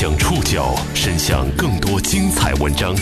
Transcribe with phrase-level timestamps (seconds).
[0.00, 2.94] 将触角伸向更多精彩文章，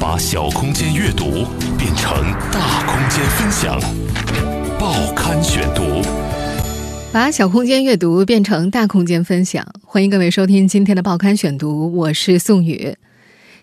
[0.00, 1.46] 把小空间阅读
[1.78, 3.80] 变成大空间分享。
[4.76, 6.02] 报刊选读，
[7.12, 9.64] 把小空间阅读变成大空间分享。
[9.86, 12.96] 欢迎各位收听今天的报刊选读，我是宋宇。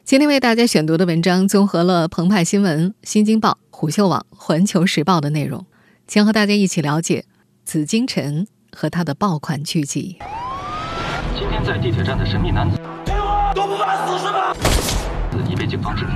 [0.06, 5.66] 今天为大家选读的文章综合了澎湃新闻、新京报、虎嗅网、环球时报的内容，
[6.08, 7.26] 将和大家一起了解
[7.66, 10.16] 紫金陈和他的爆款剧集。
[11.64, 12.78] 在地铁站的神秘男子，
[13.54, 14.56] 都不怕死是吧？
[15.50, 16.12] 已被警方制服。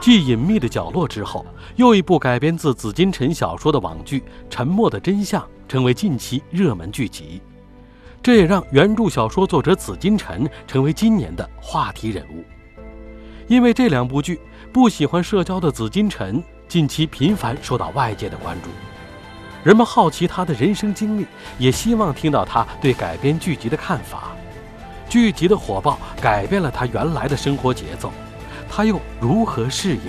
[0.00, 1.44] 继《隐秘的角落》之后，
[1.76, 7.40] 又一部改编自紫金陈小说的网剧《沉默的真相》成为近期热门剧集，
[8.22, 12.44] 这也让原著小说作者紫金陈成为今年的话题人物。
[13.46, 14.40] 因为这两部剧，
[14.72, 18.68] 不喜欢社交的紫金陈近期频繁受到外界的关注。
[19.62, 21.26] 人们好奇他的人生经历，
[21.58, 24.33] 也希望听到他对改编剧集的看法。
[25.08, 28.12] 剧集的火爆改变了他原来的生活节奏，
[28.68, 30.02] 他又如何适应？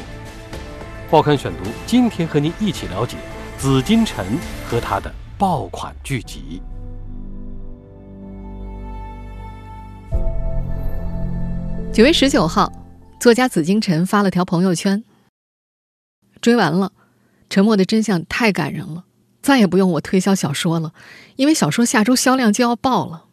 [1.10, 3.18] 报刊选读，今天和您一起了解
[3.58, 4.26] 紫金陈
[4.70, 6.62] 和他的爆款剧集。
[11.94, 12.72] 九月十九号。
[13.18, 15.04] 作家紫金陈发了条朋友圈
[16.42, 16.90] ：“追完了，
[17.50, 19.06] 《沉默的真相》太感人了，
[19.42, 20.94] 再也不用我推销小说了，
[21.36, 23.25] 因为小说下周销量就要爆了。”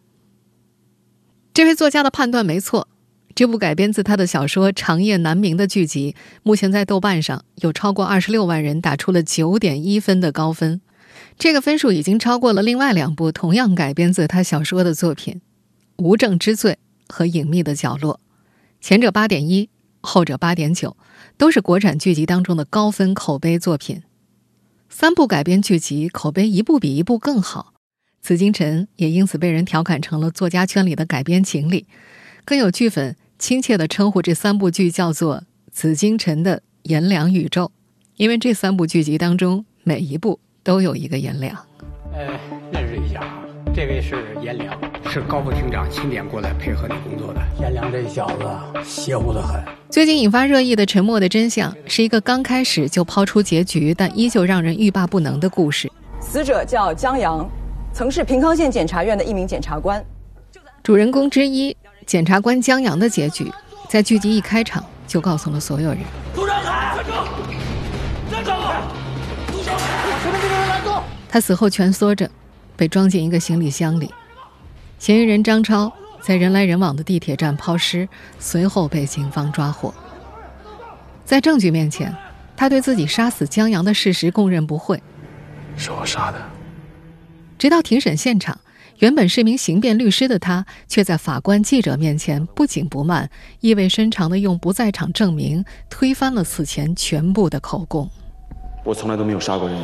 [1.54, 2.88] 这位作家的判断没错，
[3.34, 10.80] 这部改编自他的小说《长夜难明》的剧集，目前在豆瓣上有超过二十六万人打出了九点一分的高分，
[11.38, 15.42] 这个分数已经超过了另外两部同样改编自他小说的作品
[16.02, 16.78] 《无证之罪》
[17.12, 18.14] 和《隐秘的角落》，
[18.80, 19.68] 前者八点一。
[20.04, 20.96] 后者八点九，
[21.36, 24.02] 都是国产剧集当中的高分口碑作品。
[24.88, 27.71] 三部改编剧集口碑一部比一部更好，
[28.22, 31.84] 紫金陈也因此被人调侃成了作家圈里的改编锦鲤。
[32.44, 35.42] 更有剧粉亲切地称呼这三部剧叫做
[35.72, 37.72] “紫金陈的颜良宇宙”，
[38.16, 41.52] 因为这三部剧集当中每一部都有一个颜良。
[42.12, 42.38] 呃，
[42.72, 43.42] 认识一下啊，
[43.74, 44.78] 这位是颜良，
[45.10, 47.40] 是高副厅长钦点过来配合你工作的。
[47.60, 48.44] 颜良这小子
[48.84, 49.60] 邪乎的很。
[49.90, 55.90] 最近引发热议的《沉默的真相》是一个刚开始就抛出结局，但依旧让人欲罢不能的故事。
[56.20, 57.50] 死者叫江阳，
[57.94, 60.04] 曾是平康县检察院的一名检察官。
[60.82, 61.76] 主人公之一
[62.06, 63.52] 检察官江阳的结局，
[63.88, 65.98] 在剧集一开场就告诉了所有人。
[66.34, 67.12] 杜振海，站住！
[68.30, 68.50] 站住！
[69.52, 71.02] 杜振海，前面这个人拦住！
[71.28, 72.28] 他死后蜷缩着，
[72.76, 74.12] 被装进一个行李箱里。
[74.98, 75.92] 嫌疑人张超。
[76.22, 79.92] 在人来人往的地铁站抛尸，随后被警方抓获。
[81.24, 82.14] 在证据面前，
[82.56, 85.02] 他对自己杀死江阳的事实供认不讳。
[85.76, 86.38] 是我杀的。
[87.58, 88.58] 直到庭审现场，
[88.98, 93.30] 原本是名刑辩律师的他，却在法官、记者面前不紧不慢、
[93.60, 98.08] 意味深长地用不在场证明推翻了此前全部的口供。
[98.84, 99.78] 我从来都没有杀过人。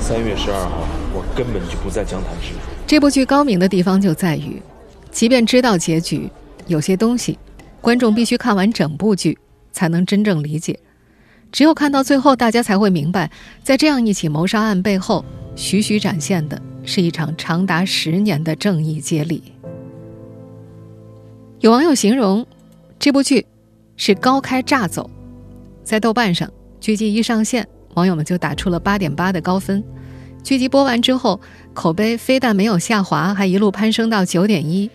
[0.00, 2.52] 三月十二号，我根本就不在江潭市。
[2.86, 4.62] 这部剧高明的地方就在于，
[5.10, 6.30] 即便知道结局，
[6.66, 7.38] 有些东西，
[7.80, 9.36] 观众必须看完整部剧
[9.72, 10.78] 才能真正理解。
[11.56, 13.30] 只有看到最后，大家才会明白，
[13.62, 15.24] 在这样一起谋杀案背后，
[15.54, 19.42] 徐徐展现的是一场长达十年的正义接力。
[21.60, 22.46] 有网友形容
[22.98, 23.46] 这部剧
[23.96, 25.08] 是高开炸走，
[25.82, 26.46] 在豆瓣上，
[26.78, 29.82] 剧集一上线，网友们就打出了八点八的高分。
[30.42, 31.40] 剧集播完之后，
[31.72, 34.90] 口碑非但没有下滑，还一路攀升到九点一。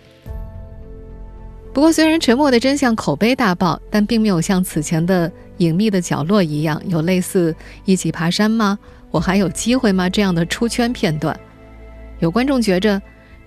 [1.72, 7.54] 不过，虽然《沉默的真相》口碑大爆，但并没有像此前的《隐秘的角落》一样有类似
[7.86, 8.78] “一起爬山吗？
[9.10, 11.34] 我还有机会吗？”这样的出圈片段。
[12.18, 13.00] 有观众觉着，《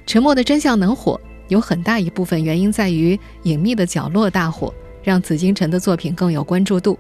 [0.08, 6.98] 沉默的真相》能火，有很大一部分原因在于《隐秘的角落》大火，让紫金陈的作品更有关注度。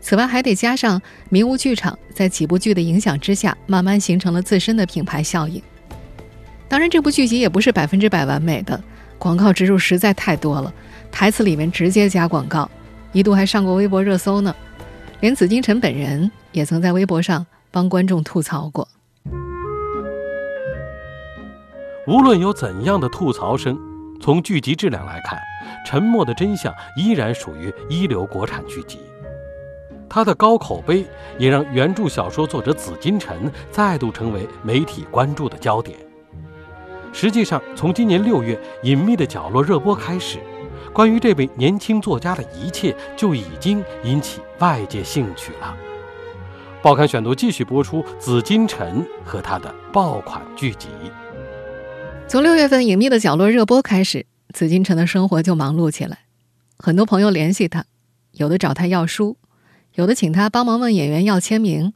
[0.00, 5.60] 此外，还得加上迷雾剧场在几部剧的影响之下，慢慢形成了自身的品牌效应。
[6.68, 8.80] 当然，这部剧集也不是百分之百完美的，
[9.20, 10.72] 广告植入实在太多了，
[11.12, 12.68] 台词里面直接加广告，
[13.12, 14.52] 一度还上过微博热搜呢。
[15.20, 18.88] 连紫金陈本人也曾在微博上帮观众吐槽过。
[22.06, 23.78] 无论有怎样的吐槽声，
[24.22, 25.38] 从剧集质量来看，
[25.86, 28.98] 《沉默的真相》依然属于一流国产剧集。
[30.08, 31.04] 他的高口碑
[31.38, 35.98] 也让原著小说作者紫金陈再度成为媒体关注的焦点。
[37.12, 38.54] 实际上，从今年六月
[38.86, 40.38] 《隐秘的角落》热播开始，
[40.92, 45.76] 关于这位年轻作家的一切就已经引起外界兴趣了。
[46.82, 50.88] 报刊选读继续播出紫金陈和他的爆款剧集。
[52.26, 54.24] 从六月份《隐秘的角落》热播开始，
[54.54, 56.20] 紫金陈的生活就忙碌起来。
[56.78, 57.84] 很多朋友联系他，
[58.32, 59.36] 有的找他要书，
[59.96, 61.92] 有的请他帮忙问演员要签名，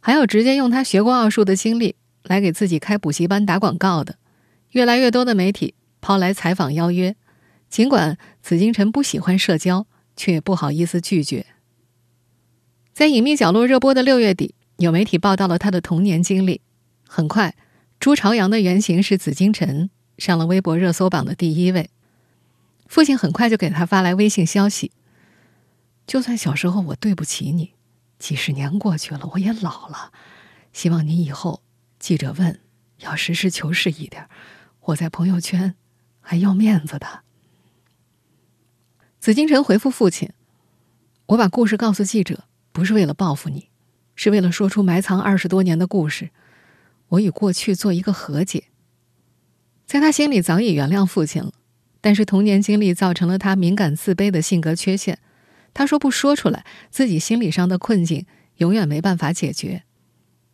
[0.00, 4.16] 还有直接用他学过奥数的经历来给自己开补习班打广告的。
[4.70, 7.16] 越来越多的媒体抛来采访邀约，
[7.68, 9.86] 尽管紫禁城不喜欢社交，
[10.16, 11.46] 却也不好意思拒绝。
[12.92, 16.60] 在《隐秘角落》热播的六月底，有媒体报道了他的童年经历，
[17.06, 17.54] 很快。
[17.98, 21.90] 朱朝阳的原型是紫禁城，上了微博热搜榜的第一位。
[22.86, 24.92] 父亲很快就给他发来微信消息
[26.06, 27.72] ：“就算小时候我对不起你，
[28.18, 30.12] 几十年过去了，我也老了。
[30.72, 31.62] 希望你以后
[31.98, 32.60] 记者问
[32.98, 34.28] 要实事求是一点，
[34.86, 35.74] 我在朋友圈
[36.20, 37.20] 还要面子的。”
[39.20, 40.30] 紫金城回复父亲
[41.26, 43.68] ：“我把故事告诉记者，不是为了报复你，
[44.14, 46.30] 是为了说出埋藏二十多年的故事。”
[47.10, 48.64] 我与过去做一个和解，
[49.86, 51.52] 在他心里早已原谅父亲了，
[52.00, 55.20] 但是童年经历造成了他敏感自卑的性格缺陷。
[55.72, 59.84] 他说不说出来，自己心理上的困境永远没办法解决。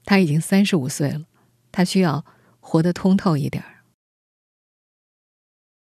[0.04, 1.22] 他已经三十五岁了，
[1.70, 2.26] 他需要
[2.60, 3.81] 活得通透一点儿。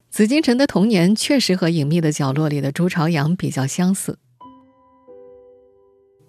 [0.09, 4.17] 紫禁城的童年确实和《隐秘的角落》里的朱朝阳比较相似。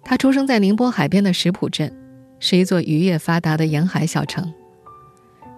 [0.03, 1.97] 他出生在宁波海边的石浦镇。
[2.43, 4.51] 是一座渔业发达的沿海小城。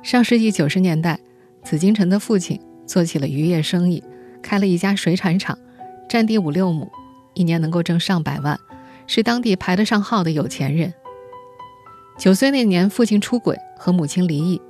[0.04, 1.18] 上世纪九十年代，
[1.64, 4.04] 紫禁城的父亲做起了渔业生意，
[4.42, 5.58] 开了一家水产厂，
[6.10, 6.92] 占地五六亩，
[7.36, 8.60] 一年能够挣上百万，
[9.08, 10.94] 是当地排得上号的有钱人。
[12.18, 14.62] 九岁那年，父亲出轨和母亲离异，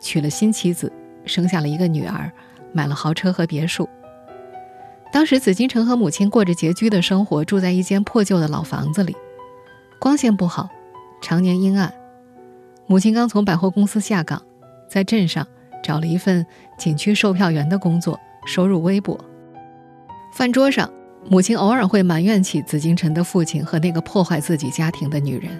[0.00, 0.92] 娶了新妻子，
[1.24, 2.32] 生下了一个女儿，
[2.72, 3.88] 买了豪车和别墅。
[5.12, 9.14] 当时，紫禁城和母亲过着拮据的生活，住在一间破旧的老房子里，
[9.98, 10.68] 光线不好。
[11.20, 11.94] 常年阴暗，
[12.86, 14.42] 母亲刚从百货公司下岗，
[14.88, 15.46] 在镇上
[15.82, 16.44] 找了一份
[16.76, 19.16] 景区售票员的工作，收入微薄。
[20.32, 20.90] 饭桌上，
[21.28, 25.50] 母亲偶尔会埋怨起紫禁城的父亲和那个破坏自己家庭的女人。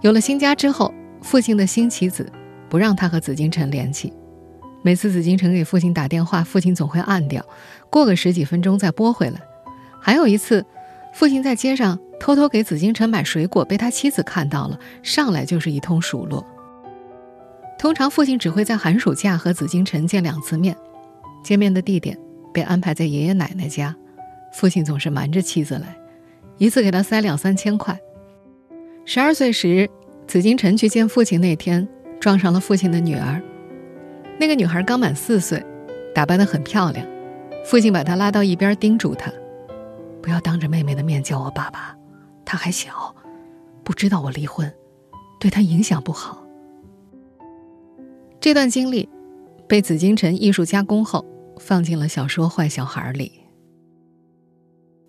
[0.00, 0.92] 有了新家之后，
[1.22, 2.28] 父亲的新妻子
[2.68, 4.12] 不让他和紫禁城联系，
[4.84, 7.44] 每次紫禁城给父亲打电话，父亲总会按掉，
[7.88, 9.40] 过个十几分钟再拨回来。
[9.98, 10.64] 还有一次，
[11.12, 11.98] 父亲在街上。
[12.20, 16.46] 偷偷给紫禁城买水果，被他妻子看到了，上来就是一通数落。
[17.78, 20.74] 通常父亲只会在寒暑假和紫禁城见两次面，
[21.42, 22.16] 见面的地点
[22.52, 23.94] 被安排在爷爷奶奶家，
[24.54, 25.94] 父亲总是瞒着妻子来，
[26.56, 27.98] 一次给他塞两三千块。
[29.04, 29.90] 十二岁时，
[30.26, 31.86] 紫禁城去见父亲那天，
[32.18, 33.42] 撞上了父亲的女儿。
[34.38, 35.64] 那个女孩刚满四岁，
[36.14, 37.06] 打扮得很漂亮，
[37.64, 39.32] 父亲把她拉到一边，叮嘱她
[40.22, 41.96] ：“不要当着妹妹的面叫我爸爸。”
[42.44, 43.14] 他还小，
[43.82, 44.70] 不知道我离婚，
[45.40, 46.46] 对他影响不好。
[48.38, 49.08] 这段经历
[49.66, 51.24] 被紫禁城艺术加工后
[51.58, 53.32] 放进了小说《坏小孩》里。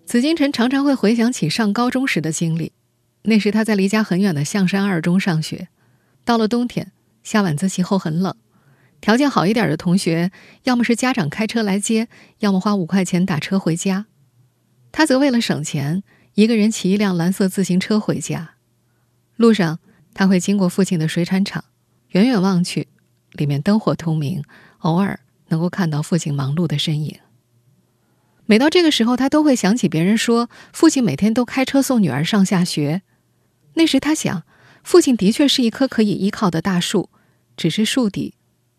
[0.06, 2.72] 紫禁城常常会回想起上高中时的经历，
[3.22, 5.68] 那时他在离家很远的象山二中上学。
[6.24, 6.90] 到了冬天，
[7.22, 8.34] 下晚自习后很冷，
[9.06, 10.32] 条件好一点的同学，
[10.64, 12.08] 要么是家长开车来接，
[12.40, 14.06] 要么花五块钱打车回家。
[14.90, 16.02] 他则为了省钱。
[16.34, 18.56] 一个人骑一辆蓝色自行车回家，
[19.36, 19.78] 路上
[20.12, 21.66] 他会经过父亲的水产厂，
[22.08, 22.88] 远远望去，
[23.30, 24.42] 里面灯火通明，
[24.78, 25.20] 偶尔
[25.50, 27.20] 能够看到父亲忙碌的身影。
[28.46, 33.02] 每到这个时候，他都会想起别人说，父亲每天都开车送女儿上下学。
[33.74, 34.42] 那时他想，
[34.82, 37.08] 父亲的确是一棵可以依靠的大树，
[37.56, 38.34] 只是树底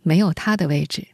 [0.07, 1.09] 没有他的位置。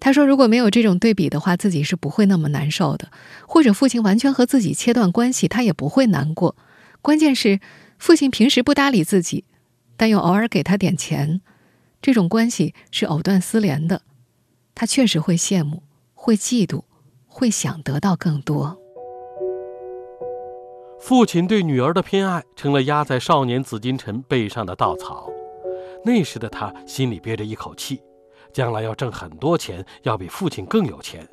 [0.00, 3.10] 他说：“如果没有这种对比的话，自己是不会那么难受的。
[3.46, 6.56] 或者父亲完全和自己切断关系，他也不会难过。
[7.02, 7.60] 关键是，
[7.98, 9.44] 父亲平时不搭理自己，
[9.96, 11.40] 但又偶尔给他点钱，
[12.00, 14.02] 这种关系是藕断丝连的。
[14.74, 15.82] 他确实会羡慕，
[16.14, 16.84] 会嫉妒，
[17.26, 18.78] 会想得到更多。”
[21.00, 25.28] 父亲对女儿的偏爱，成了压在少年紫禁城背上的稻草。
[26.04, 28.00] 那时的他心里憋着一口气。
[28.50, 31.28] 将来要挣很多钱，要比父亲更有钱，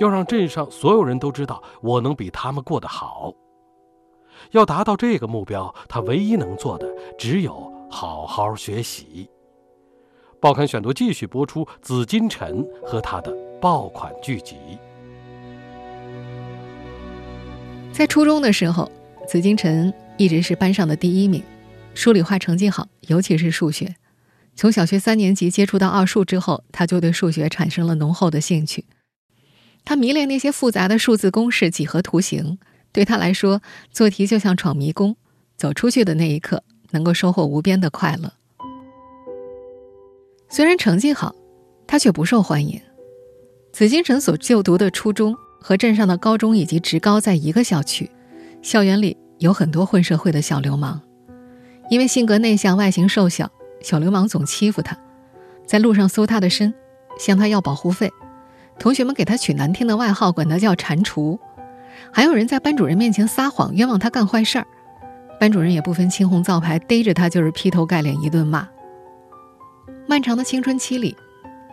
[0.00, 3.32] 要让镇上所有人都知道我能比他们过得好。
[4.52, 9.28] 要达到这个目标，他唯一能做的只有好好学习。
[10.40, 13.30] 报刊选读继续播出《紫金陈》和他的
[13.60, 14.56] 爆款剧集。
[17.92, 18.90] 在初中的时候，
[19.28, 21.42] 紫金陈一直是班上的第一名，
[21.94, 23.94] 数理化成绩好，尤其是数学。
[24.56, 28.84] 从小学三年级接触到奥数之后，他就对数学产生了浓厚的兴趣。
[29.84, 32.58] 他迷恋那些复杂的数字公式、几何图形。
[32.92, 35.16] 对他来说，做题就像闯迷宫，
[35.56, 38.32] 走出去的那一刻能够收获无边的快乐。
[40.48, 41.34] 虽然成绩好，
[41.88, 42.80] 他却不受欢迎。
[43.72, 48.08] 紫金城所就读的初中和镇上的高中以及职高在一个校区，
[48.62, 51.02] 校园里有很多混社会的小流氓。
[51.90, 53.50] 因为性格内向、外形瘦小，
[53.84, 54.96] 小流氓总欺负他，
[55.66, 56.72] 在路上搜他的身，
[57.18, 58.10] 向他要保护费。
[58.78, 61.38] 同学们给他取难听的外号，管他叫“蟾蜍”。
[62.10, 64.66] 还有人在班主任面前撒谎，冤枉他干坏事儿，
[65.38, 68.66] 班主任也不分青红皂白，逮着他就是劈头盖脸一顿骂。
[70.06, 71.14] 漫长的青春期里，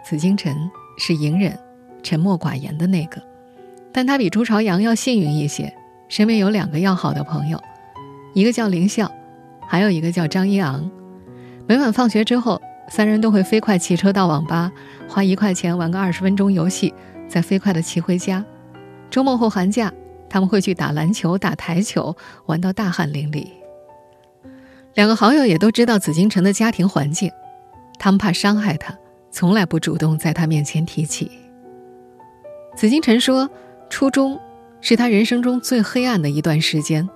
[0.03, 0.53] 紫禁城
[0.97, 1.57] 是隐忍。
[2.03, 3.21] 沉默寡言的那个，
[3.93, 5.73] 但他比朱朝阳要幸运一些，
[6.09, 7.61] 身边有两个要好的朋友，
[8.33, 9.09] 一个叫林笑，
[9.65, 10.91] 还有一个叫张一昂。
[11.67, 14.71] 每晚放学之后，三人都会飞快骑车到网吧，
[15.07, 16.93] 花一块钱玩个二十分钟游戏，
[17.29, 18.43] 再飞快的骑回家。
[19.09, 19.91] 周末或寒假，
[20.29, 22.15] 他们会去打篮球、打台球，
[22.45, 23.47] 玩到大汗淋漓。
[24.95, 27.31] 两个好友也都知道紫金城的家庭环境，
[27.97, 28.93] 他们怕伤害他，
[29.31, 31.31] 从来不主动在他面前提起。
[32.75, 33.49] 紫金城说
[33.89, 34.37] ：“初中
[34.81, 37.07] 是他人生中最黑暗的一段时间，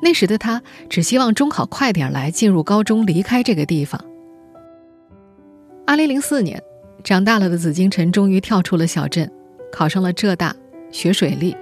[0.00, 4.02] 那时的他只希望中考快点来，进入高中，离开这个地方。”
[5.86, 6.62] 二零零四年，
[7.02, 9.30] 长大了的紫金城终于跳出了小镇，
[9.72, 10.54] 考上了浙大
[10.90, 11.56] 学水利。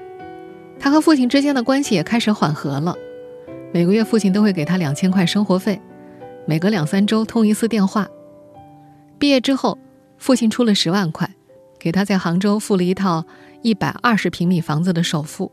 [0.78, 2.95] 他和父亲之间的关系也开始缓和了，
[3.73, 5.81] 每个月父亲都会给他两千块生活费，
[6.47, 8.07] 每隔两三周通一次电话。
[9.19, 9.78] 毕业之后，
[10.19, 11.31] 父亲出了十万块。
[11.78, 13.25] 给他在杭州付了一套
[13.62, 15.52] 一百二十平米房子的首付。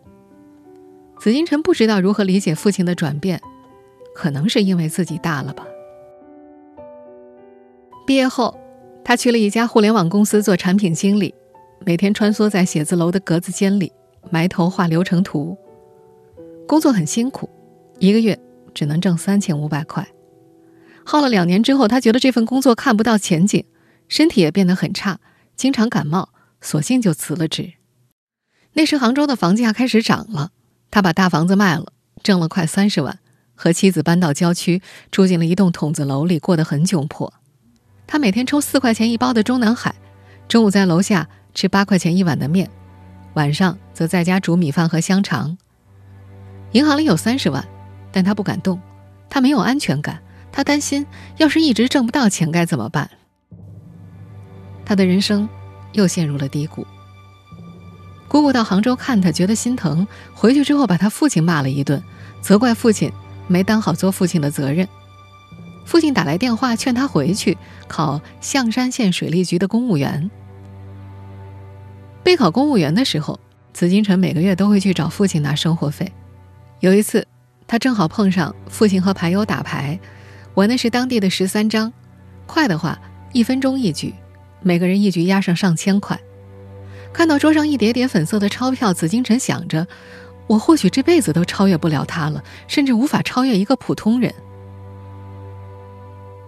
[1.24, 3.42] 紫金城不知道如何理解父亲的转变，
[4.13, 5.65] 可能是因为自己大了吧。
[8.06, 8.60] 毕业后，
[9.06, 11.34] 他去了一家互联网公司做产品经理，
[11.86, 13.89] 每天穿梭在写字楼的格子间里，
[14.32, 15.58] 埋头画流程图。
[16.68, 17.50] 工作很辛苦，
[18.00, 18.38] 一个月
[18.74, 20.06] 只能挣三千五百块。
[21.06, 23.63] 耗了两年之后，他觉得这份工作看不到前景，
[24.10, 25.22] 身体也变得很差。
[25.56, 27.75] 经常感冒，索性就辞了职。
[28.74, 30.51] 那时杭州的房价开始涨了，
[30.94, 33.18] 他把大房子卖了，挣了快三十万，
[33.56, 37.34] 和妻子搬到郊区，住进了一栋筒子楼里，过得很窘迫。
[38.06, 39.96] 他每天抽四块钱一包的中南海，
[40.48, 42.70] 中午在楼下吃八块钱一碗的面，
[43.34, 45.58] 晚上则在家煮米饭和香肠。
[46.74, 47.68] 银行里有三十万，
[48.12, 48.80] 但他不敢动，
[49.32, 50.22] 他没有安全感，
[50.52, 51.08] 他担心
[51.38, 53.10] 要是一直挣不到钱该怎么办。
[54.86, 55.50] 他的人生
[55.94, 56.86] 又陷入了低谷。
[58.34, 62.02] 姑姑到杭州看他，觉得心疼，回去之后把他父亲骂了一顿，
[62.42, 63.12] 责怪父亲
[63.46, 64.88] 没当好做父亲的责任。
[65.86, 67.56] 父亲打来电话劝他回去
[67.88, 70.32] 考象山县水利局的公务员。
[72.24, 73.40] 备考公务员的时候，
[73.72, 76.12] 紫金城每个月都会去找父亲拿生活费。
[76.80, 77.28] 有一次，
[77.68, 80.00] 他正好碰上父亲和牌友打牌，
[80.56, 81.94] 玩的是当地的十三张，
[82.48, 83.00] 快的话
[83.32, 84.12] 一分钟一局。
[84.63, 86.20] 每个人一局押上上千块，
[87.13, 89.88] 看到桌上一叠叠粉色的钞票，紫金城想着：
[90.48, 94.34] 我或许这辈子都超越不了他了，甚至无法超越一个普通人。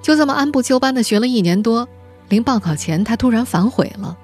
[0.01, 1.87] 就这么按部就班的学了一年多，
[2.29, 4.17] 临报考前，他突然反悔了。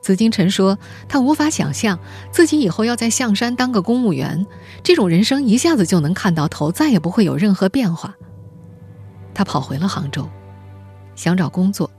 [0.00, 1.98] 紫金城说：“他无法想象
[2.30, 4.46] 自己以后要在象山当个公务员，
[4.82, 8.14] 这种人生一下子就能看到头，再也不会有任何变化。”
[9.34, 10.28] 他跑回了杭州，
[11.14, 11.90] 想找工作。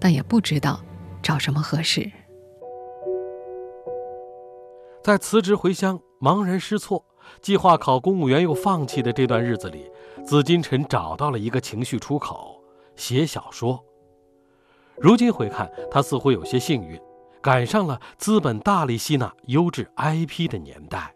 [0.00, 0.78] 但也不知道
[1.22, 2.12] 找什么合适。
[5.04, 7.04] 在辞职回乡、茫然失措、
[7.42, 9.84] 计划考公务员又放弃的这段日子里，
[10.24, 12.58] 紫金陈找到了一个情绪出口——
[12.96, 13.84] 写小说。
[14.96, 16.98] 如今回看，他似乎有些幸运，
[17.42, 21.14] 赶上了资本大力吸纳优质 IP 的年代。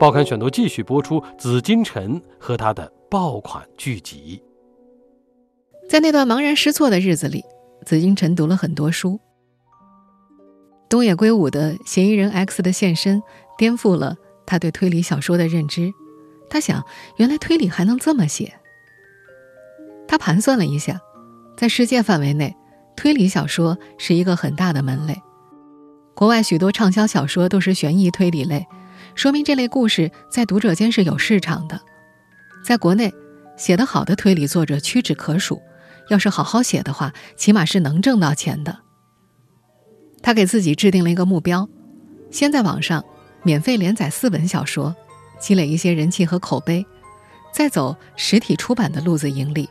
[0.00, 4.42] 报刊选读继续播出紫金陈和他的爆款剧集。
[5.90, 7.44] 在那段茫然失措的日子里。
[7.84, 9.20] 紫金陈读了很多书。
[10.88, 13.20] 东野圭吾的《嫌疑人 X 的现身》
[13.58, 14.16] 颠覆了
[14.46, 15.92] 他对推理小说的认知。
[16.48, 16.82] 他想，
[17.16, 18.54] 原来推理还能这么写。
[20.06, 20.98] 他盘算了一下，
[21.58, 22.56] 在世界范围内，
[22.96, 25.20] 推理小说是一个很大的门类。
[26.14, 28.66] 国外许多畅销小说都是悬疑推理类，
[29.14, 31.78] 说明这类故事在读者间是有市场的。
[32.64, 33.12] 在国内，
[33.58, 35.60] 写得好的推理作者屈指可数。
[36.08, 38.78] 要是好好写的话，起码是能挣到钱的。
[40.28, 41.66] 他给自己制定了一个目标：
[42.30, 43.02] 先在网上
[43.44, 44.94] 免费连载四本小说，
[45.40, 46.84] 积累一些人气和口碑，
[47.50, 49.66] 再走实体出版的路子盈利。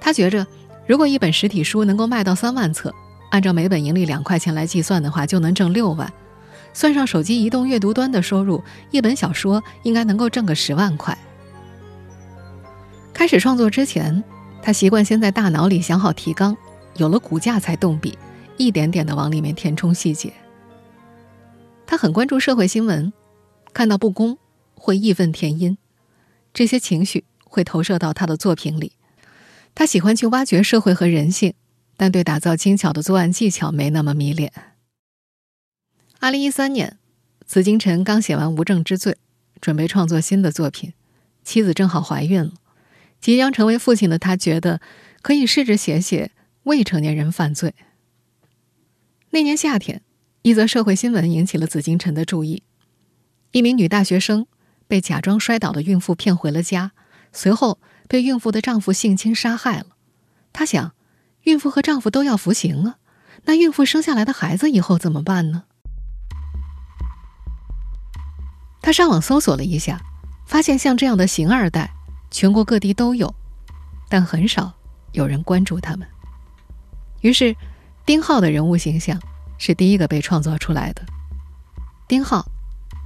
[0.00, 0.46] 他觉着，
[0.86, 2.94] 如果一本实体书能够卖到三万册，
[3.32, 6.12] 按照每本盈利两块钱来计算的话，就能挣六万。
[6.72, 11.18] 算上手机移动阅读端的收入，一本小说应该能够挣个十万块。
[13.12, 14.22] 开始创作之前。
[14.62, 16.56] 他习惯先在大脑里想好提纲，
[16.98, 18.16] 有了骨架才动笔，
[18.60, 20.34] 一点点的往里面填充细节。
[21.86, 23.10] 他很关注社会新闻，
[23.72, 24.36] 看到不公
[24.74, 25.78] 会义愤填膺，
[26.52, 28.92] 这些情绪会投射到他的作品里。
[29.74, 31.54] 他喜欢去挖掘社会和人性，
[31.96, 34.52] 但对打造精巧的作案技巧没那么迷恋。
[36.18, 36.98] 二零一三年，
[37.46, 39.12] 紫禁城刚写完《无证之罪》，
[39.62, 40.92] 准备创作新的作品，
[41.42, 42.52] 妻子正好怀孕了。
[43.22, 44.82] 即将成为父亲的他，觉得
[45.22, 46.32] 可以试着写写
[46.64, 47.74] 未成年人犯罪。
[49.32, 50.02] 那年夏天，
[50.42, 52.64] 一则社会新闻引起了紫禁城的注意：
[53.52, 54.48] 一名女大学生
[54.88, 56.90] 被假装摔倒的孕妇骗回了家，
[57.32, 59.86] 随后被孕妇的丈夫性侵杀害了。
[60.52, 60.94] 她想，
[61.44, 62.96] 孕妇和丈夫都要服刑啊，
[63.44, 65.62] 那孕妇生下来的孩子以后怎么办呢？
[68.82, 70.00] 她上网搜索了一下，
[70.44, 71.92] 发现像这样的“刑二代”。
[72.32, 73.32] 全国各地都有，
[74.08, 74.72] 但很少
[75.12, 76.06] 有人关注他们。
[77.22, 77.56] 于是，
[78.10, 79.20] 丁浩的人物形象
[79.56, 81.02] 是第一个被创造出来的。
[82.08, 82.44] 丁浩，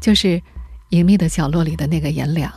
[0.00, 0.28] 就是
[0.88, 2.50] 《隐秘的角落》里的那个颜良。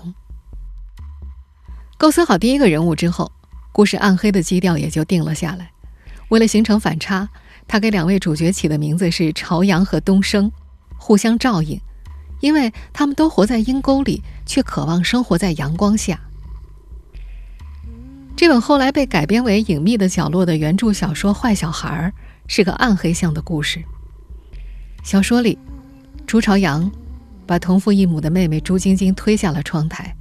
[1.97, 3.33] 构思好第一个人物之后，
[3.73, 5.71] 故事暗黑的基调也就定了下来。
[6.29, 7.27] 为了形成反差，
[7.67, 10.49] 他给两位主角起的名字是朝阳和东升，
[10.97, 11.77] 互相照应，
[12.39, 16.17] 因为他们都活在阴沟里，却渴望生活在阳光下。
[18.37, 22.13] 这本后来被改编为《隐秘的角落》的原著小说《坏小孩儿》
[22.47, 23.83] 是个暗黑向的故事。
[25.03, 25.57] 小说里，
[26.25, 26.89] 朱朝阳
[27.45, 30.15] 把同父异母的妹妹朱晶晶推下了窗台，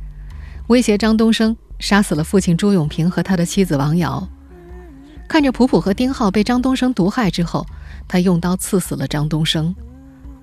[0.68, 4.28] 威胁张东升杀死了父亲朱永平和他的妻子王瑶。
[5.28, 7.66] 看着普普和丁浩被张东升毒害之后，
[8.06, 9.74] 他用刀刺死了张东升。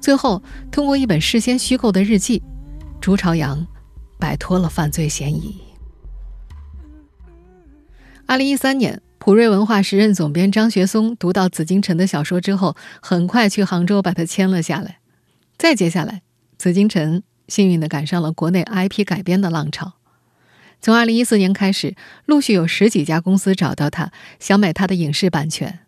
[0.01, 2.43] 最后，通过一本事先虚构的日记，
[2.99, 3.65] 朱朝阳
[4.19, 5.55] 摆脱了犯罪嫌疑。
[8.25, 14.99] 二零一三年，普瑞文化时任总编张学松读到紫禁城的小说之后，很快去杭州把它签了下来。
[15.57, 16.23] 再接下来，
[16.57, 19.93] 紫禁城幸运地赶上了国内 IP 改编的浪潮。
[20.81, 21.95] 从二零一四年开始，
[22.25, 25.79] 陆续有十几家公司找到他，想买他的影视版权。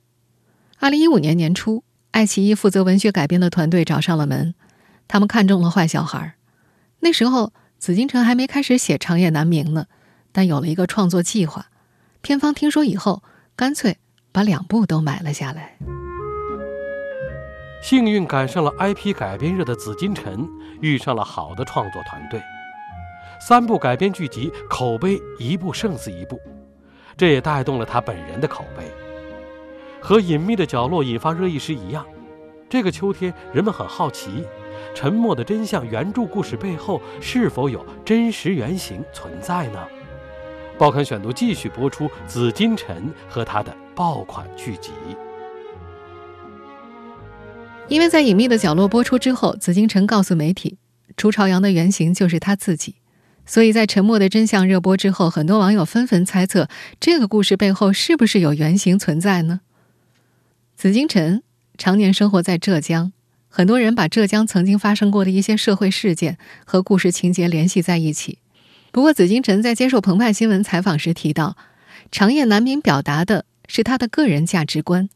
[0.80, 4.56] 二零一五年年初，爱奇艺负责文学改编的团队找上了门，
[5.10, 6.18] 他们看中了《坏小孩》。
[7.02, 9.88] 那时候，紫禁城还没开始写《长夜难明》呢，
[10.32, 11.68] 但有了一个创作计划。
[12.26, 13.22] 片方听说以后，
[13.56, 14.00] 干脆
[14.32, 15.78] 把两部都买了下来。
[17.84, 20.50] 幸运赶上了 IP 改编热的紫禁城，
[20.82, 22.42] 遇上了好的创作团队，
[23.40, 26.42] 三部改编剧集口碑一部胜似一部，
[27.16, 28.92] 这也带动了他本人的口碑。
[30.02, 32.04] 和《隐秘的角落》引发热议时一样，
[32.68, 34.32] 这个秋天人们很好奇，
[34.96, 39.80] 《沉默的真相》原著故事背后是否有真实原型存在呢？
[40.78, 42.94] 报刊选读继续播出《紫禁城》
[43.30, 44.92] 和他的爆款剧集。
[47.88, 50.78] 因为在《隐秘的角落》播出之后，紫禁城告诉媒体，
[51.16, 52.96] 朱朝阳的原型就是他自己，
[53.46, 56.68] 所以在《沉默的真相》热播之后，很多网友纷纷猜测
[57.00, 59.62] 这个故事背后是不是有原型存在呢？
[60.76, 61.42] 紫禁城
[61.78, 63.14] 常年生活在浙江，
[63.48, 68.40] 很多人把浙江曾经发生过的一些社会事件和故事情节联系在一起。
[68.96, 71.58] 不过，紫禁城在接受澎湃新闻采访时提到，
[72.14, 75.10] 长夜难明表达的是他的个人价值观，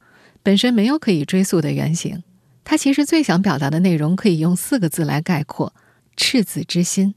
[0.44, 2.22] 本身没有可以追溯的原型。
[2.66, 5.74] 他其实最想表达的内容可以用四个字来概括：
[6.18, 7.16] 赤子之心。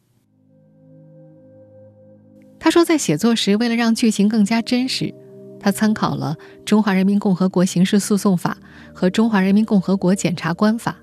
[2.61, 5.13] 他说，在写作时，为了让剧情更加真实，
[5.59, 8.57] 他参考了《中华人民共和国刑事诉讼法》
[8.97, 10.97] 和《中华人民共和国检察官法》。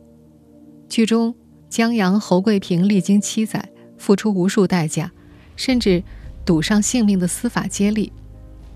[0.87, 1.35] 剧中，
[1.67, 5.11] 江阳、侯桂平历经七载，付出无数代价。
[5.59, 6.01] 甚至
[6.45, 8.13] 赌上性命的司法接力，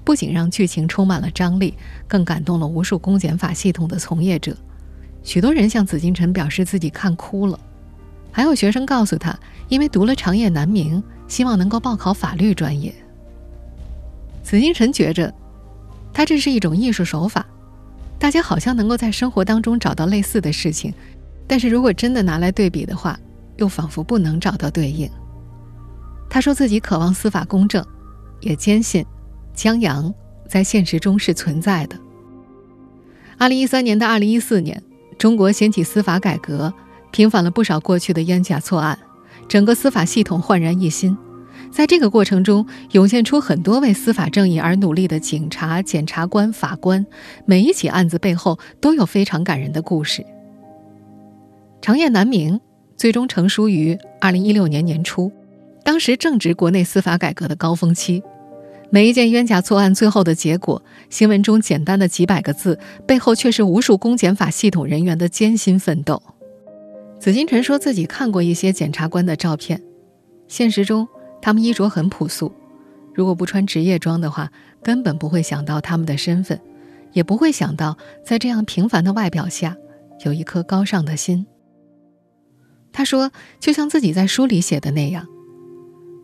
[0.04, 1.76] 不仅让剧情充满了张力，
[2.10, 4.54] 更感动了无数公检法系统的从业者。
[5.24, 7.58] 许多人向紫禁城表示自己看哭了，
[8.34, 9.34] 还有学生告诉他，
[9.70, 12.94] 因为读了《长夜难明》，希望能够报考法律专业。
[14.44, 15.34] 紫禁城觉着，
[16.12, 17.46] 他这是一种艺术手法，
[18.20, 20.94] 大家好像能够在生活当中找到类似的事情，
[21.48, 23.18] 但是如果真的拿来对比的话，
[23.56, 25.10] 又仿佛不能找到对应。
[26.34, 27.86] 他说自己渴望司法公正，
[28.42, 29.06] 也坚信
[29.54, 30.12] 江阳
[30.48, 31.96] 在现实中是存在的。
[33.38, 34.82] 二零一三年到二零一四年，
[35.20, 36.74] 中国掀起司法改革，
[37.12, 38.98] 平反了不少过去的冤假错案，
[39.48, 41.16] 整个司法系统焕然一新。
[41.70, 47.06] 在这个过程中，涌现出很多为司法正义而努力的警察、检察官、法官，
[47.46, 50.26] 每一起案子背后都有非常感人的故事。
[51.80, 52.60] 长夜难明
[52.98, 55.32] 最终成书于二零一六年年初。
[55.84, 58.24] 当时正值国内司法改革的高峰期，
[58.90, 66.22] 每一件冤假错案最后的结果，新闻中简单的几百个字，背后却是无数公检法系统人员的艰辛奋斗。
[67.20, 69.82] 紫金陈说自己看过一些检察官的照片，
[70.48, 71.08] 现实中
[71.42, 72.52] 他们衣着很朴素，
[73.14, 76.60] 如果不穿职业装的话，根本不会想到他们的身份，
[77.12, 79.76] 也不会想到在这样平凡的外表下，
[80.26, 81.46] 有一颗高尚的心。
[82.92, 85.26] 他说：“就像自己在书里写的那样，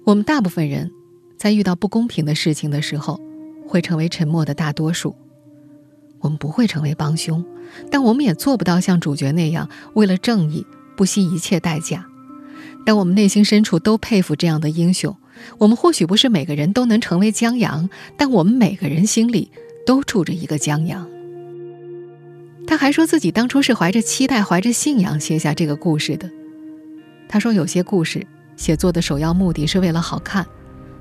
[0.10, 0.92] 我们大部分人。”
[1.38, 3.18] 在遇到不公平的事情的时候，
[3.66, 5.16] 会成为沉默的大多数。
[6.20, 7.46] 我们不会成为帮凶，
[7.90, 10.66] 但我们也做不到像主角那样为了正义
[10.98, 12.06] 不惜一切代价。
[12.86, 15.16] 但我们内心深处都佩服这样的英雄。
[15.60, 19.50] 我们或许不是每个人都能成为江阳，但我们每个人心里
[19.86, 21.08] 都住着一个江阳。
[22.68, 26.30] 他还说自己当初是怀着期待、怀着信仰写下这个故事的。
[27.30, 28.28] 他说，有些故事
[28.60, 30.46] 写作的首要目的是为了好看。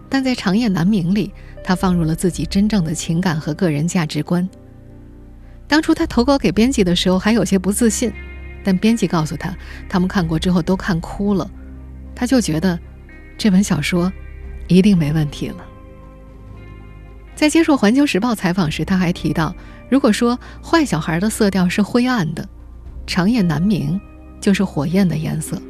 [0.09, 4.49] 但在长夜难明里，他放入了自己真正的情感和个人价值观。
[5.67, 8.13] 当初他投稿给编辑的时候还有些不自信，
[8.63, 9.53] 但编辑告诉他，
[9.89, 11.51] 他们看过之后都看哭了，
[12.15, 12.79] 他就觉得
[13.37, 14.11] 这本小说
[14.69, 15.57] 一定没问题了。
[17.35, 19.53] 在接受《环球时报》采访时，他还提到，
[19.91, 22.49] 如果说坏小孩的色调是灰暗的，
[23.05, 24.01] 长夜难明
[24.41, 25.61] 就是火焰的颜色。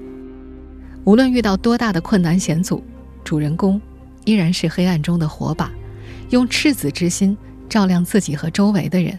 [1.09, 2.85] 无论遇到多大的困难险阻，
[3.25, 3.81] 主人公。
[4.27, 5.73] 依然是黑暗中的火把，
[6.29, 7.35] 用赤子之心
[7.67, 9.19] 照亮自己和周围的人。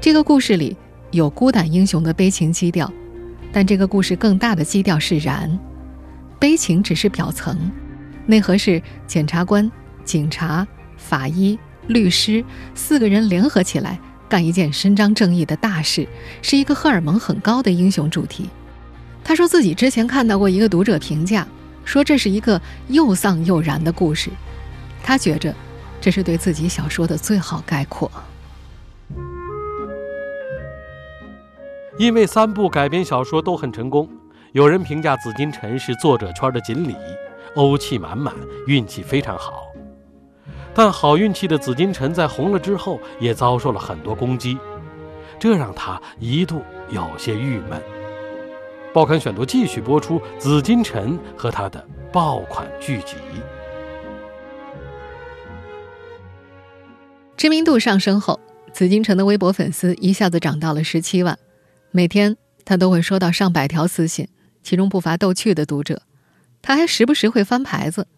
[0.00, 0.76] 这个故事里
[1.12, 2.92] 有孤胆英雄的悲情基调，
[3.52, 5.56] 但这个故事更大的基调是燃。
[6.40, 7.70] 悲情只是表层，
[8.26, 9.70] 内核是检察官、
[10.04, 16.08] 警察、法医、律师四个人联合起来干一件伸张正义的大事，
[16.42, 18.50] 是一个荷尔蒙很高的英雄主题。
[19.30, 21.46] 他说自己之前看到过一个读者评价。
[21.84, 24.28] 说这是一个又丧又燃的故事，
[25.04, 25.54] 他觉着
[26.00, 28.10] 这是对自己小说的最好概括。
[31.96, 34.08] 因为三部改编小说都很成功，
[34.50, 36.96] 有人评价紫金陈是作者圈的锦鲤，
[37.54, 38.34] 欧气满满，
[38.66, 39.62] 运气非常好。
[40.74, 44.58] 但好运气的紫金陈在红了之后，也遭受了很多攻击，
[45.38, 47.80] 这让他一度有些郁闷。
[48.92, 53.14] 报刊选读继续播出紫金陈和他的爆款剧集。
[57.36, 58.40] 知名度上升后，
[58.72, 61.38] 紫金陈的微博粉丝一下子涨到了十七万。
[61.92, 64.26] 每天他都会收到上百条私信，
[64.64, 66.02] 其中不乏逗趣的读者。
[66.60, 68.08] 他还时不时会翻牌子。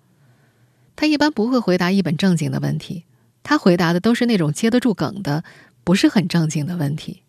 [0.96, 3.04] 他一般不会回答一本正经的问题，
[3.42, 5.44] 他回答的都是那种接得住梗的，
[5.84, 7.22] 不是很正经的问题。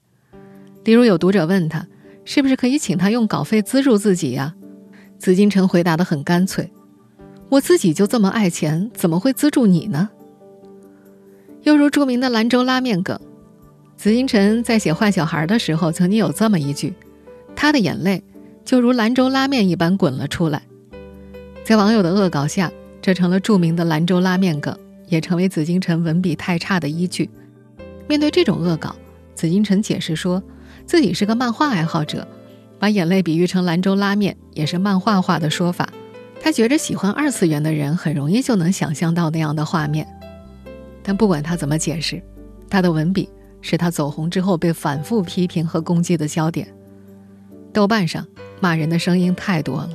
[0.86, 1.86] 例如有读者问他。
[2.26, 4.54] 是不是可以请他用稿费资助自己呀？
[5.20, 6.72] 紫金陈回答的很干脆
[7.50, 10.10] ：“我自己就这么爱钱，怎么会资助你呢？”
[11.64, 13.18] 又如著名的兰州拉面梗，
[13.96, 16.94] 紫金陈在写坏小孩的时候，曾经有这么一句
[17.56, 18.24] ：“他的眼泪
[18.66, 20.64] 就如兰州拉面一般滚了出来。”
[21.64, 27.30] 在网友的恶搞下，这成了著名的兰州拉面梗，也成为紫金陈文笔太差的依据。
[28.08, 28.94] 面对这种恶搞，
[29.36, 30.42] 紫金陈解释说。
[30.86, 32.28] 自己是个漫画爱好者，
[32.80, 35.90] 把眼泪比喻成兰州拉面也是漫画化的说法。
[36.42, 40.06] 他觉着喜欢二次元的人很容易就能想象到那样的画面。
[41.02, 42.22] 但不管他怎么解释，
[42.70, 43.30] 他的文笔
[43.62, 46.68] 是他走红之后被反复批评和攻击的焦点。
[47.72, 48.28] 豆瓣上
[48.60, 49.90] 骂人的声音太多了，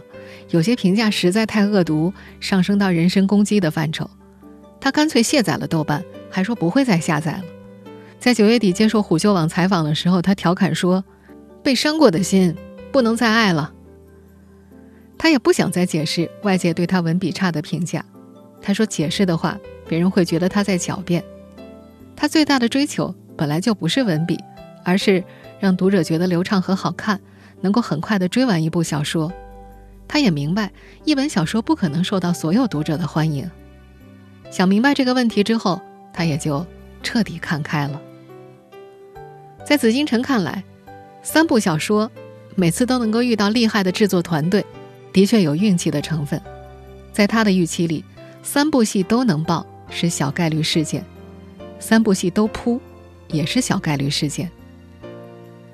[0.51, 4.09] 有些评价实在太恶毒，上升到人身攻击的范畴。
[4.81, 7.44] 他干脆卸载了豆瓣，还说不会再下载了。
[8.18, 11.04] 在九月底接受虎嗅网采访的时候，他调侃说
[11.62, 12.54] ：“被伤过的心
[12.90, 13.72] 不能再爱了。”
[15.16, 18.04] 他也不想再解释外界对他文笔差的评价。
[18.61, 21.22] 他说：“解释的话，别人会觉得他在狡辩。
[22.16, 24.38] 他最大的追求本来就不是文笔，
[24.85, 25.22] 而是
[25.61, 27.20] 让读者觉得流畅和好看，
[27.61, 29.33] 能够很快的追完一部小说。
[30.09, 30.72] 他也明白，
[31.04, 33.48] 一本小说不可能受到所有读者的欢迎。
[34.50, 35.81] 想明白这个问题之后，
[36.12, 36.66] 他也就
[37.02, 38.02] 彻底看开了。”
[39.64, 40.64] 在紫金城看来，
[41.23, 42.11] 三部小说
[42.55, 44.64] 每次都能够遇到厉害的制作团队，
[45.12, 46.40] 的确有运气的成分。
[47.12, 48.05] 在他的预期里，
[48.42, 51.05] 三部戏都能爆是小概率事件，
[51.79, 52.81] 三部戏都扑
[53.29, 54.51] 也是小概率事件。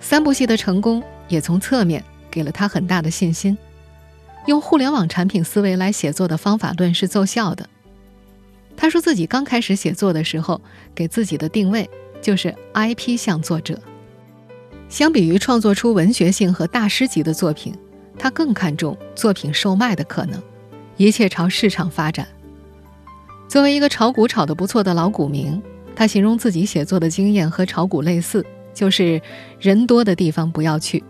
[0.00, 3.56] 三部戏的成功也从侧面给了他很大的信心。
[4.46, 7.68] 用互联网产品思维来写作的方法论是奏效的。
[8.76, 10.60] 他说自己刚开始写作的时候，
[10.94, 11.88] 给自己的定位。
[12.24, 13.78] 就是 IP 向作者，
[14.88, 17.74] 相比于创作出文学性和大师级的作品，
[18.18, 20.42] 他更看重作品售卖的可能，
[20.96, 22.26] 一切朝市场发展。
[23.46, 25.62] 作为一个炒股炒得不错的老股民，
[25.94, 29.20] 他形容自己写作的经验和炒股类似，就是
[29.60, 31.04] 人多的地方不要去。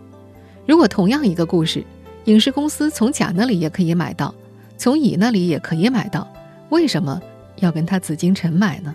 [0.67, 1.81] 如果同样一个故事，
[2.25, 4.35] 影视公司从甲那里也可以买到，
[4.77, 6.27] 从乙那里也可以买到，
[6.71, 7.21] 为什么
[7.61, 8.93] 要跟他紫禁城买呢？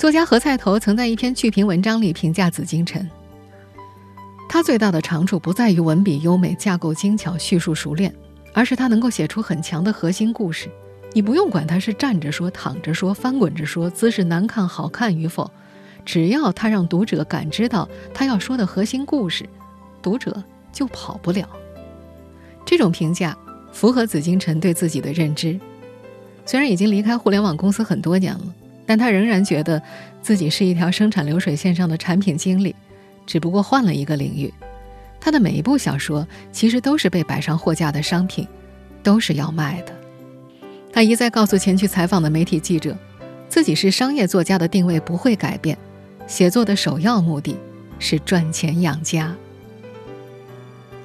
[0.00, 3.06] 作家何菜头曾在一篇剧评文章里评价紫禁城：
[4.48, 8.10] 他最大的长处不在于文笔优美、架构精巧、叙述熟练，
[8.54, 10.70] 而是他能够写出很强的核心故事。
[11.12, 15.50] 你不用管他是站着说、躺着说、翻滚着说，姿势难看、好看与否，
[16.06, 19.46] 只要他让读者感知到他要说的核心故事，
[20.00, 20.42] 读者。
[20.72, 21.46] 就跑不了。
[22.64, 23.36] 这种评价
[23.70, 25.60] 符合紫金陈对自己的认知。
[26.46, 28.54] 虽然已经离开互联网公司很多年了，
[28.90, 29.80] 但他仍然觉得
[30.20, 32.74] 自己是一条生产流水线上的产品经理，
[33.24, 34.52] 只不过换了一个领域。
[35.20, 38.48] 他的每一部小说其实都是被摆上货架的商品，
[39.00, 39.94] 都是要卖的。
[40.92, 42.98] 他一再告诉前去采访的媒体记者，
[43.48, 45.78] 自己是商业作家的定位不会改变，
[46.26, 47.56] 写作的首要目的
[48.00, 49.32] 是赚钱养家。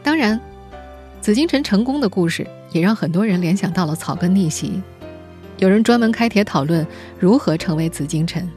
[0.02, 0.42] 当然，
[1.22, 4.82] 紫禁城成功的故事也让很多人联想到了草根逆袭。
[5.58, 6.86] 有人专门开帖讨论
[7.20, 8.48] 如何成为紫禁城。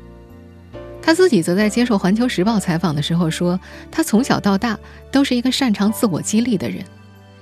[1.00, 3.58] 他自己则在接受《环球时报》采访的时候说
[3.90, 4.78] ：“他从小到大
[5.10, 6.84] 都是一个擅长自我激励的人，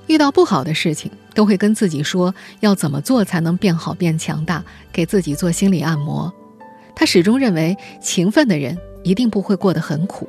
[0.06, 6.32] 遇到不好的事情都会跟自己说要怎么做才能变好变强大，给自己做心理按摩。
[6.94, 10.28] 他始终认为勤奋的人一定不会过得很苦。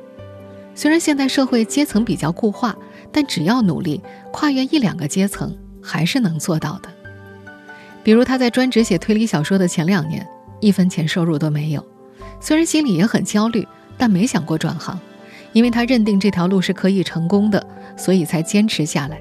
[0.74, 2.76] 虽然现代社会阶层比较固化。”
[3.10, 6.90] 但只要努力，跨越一两个阶层，还是能做到的。
[8.08, 10.26] 比如他在专职写推理小说的前两年，
[10.60, 11.86] 一分钱收入都没有，
[12.40, 13.68] 虽然心里也很焦虑，
[13.98, 14.98] 但没想过转行，
[15.52, 17.62] 因为他认定这条路是可以成功的，
[17.98, 19.20] 所以才坚持下来。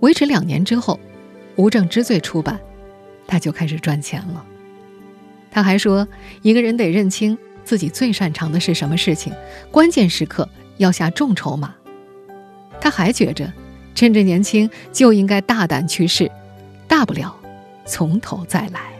[0.00, 0.94] 维持两年之后，
[1.54, 2.58] 《无证之罪》出版，
[3.24, 4.44] 他就开始赚钱了。
[5.52, 6.04] 他还说，
[6.42, 9.32] 一个人得认清自己最擅长的是什么事情，
[9.70, 11.72] 关键时刻要下重筹码。
[12.80, 13.52] 他还觉着，
[13.94, 16.28] 趁着年轻就应该大胆去试，
[16.88, 17.32] 大不了
[17.86, 18.92] 从头再来。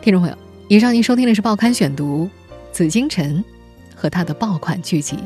[0.00, 0.36] 听众朋友，
[0.68, 2.26] 以上您收听的是《报刊选读》，
[2.72, 3.42] 紫金城
[3.94, 5.16] 和他的爆款剧集，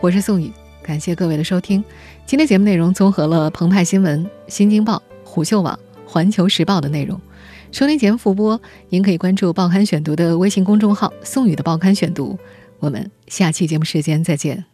[0.00, 0.50] 我是宋宇，
[0.82, 1.84] 感谢各位的收听。
[2.24, 7.20] 今天节目内容综合了澎湃新闻、新京报、虎嗅网、环球时报的内容。
[7.70, 8.58] 收听节目复播，
[8.88, 12.38] 您可以关注《报刊选读》的微信公众号“宋宇的报刊选读”。
[12.80, 14.64] 我们下期节目时间再见。